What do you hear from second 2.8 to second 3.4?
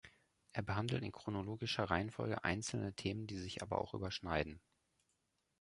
Themen, die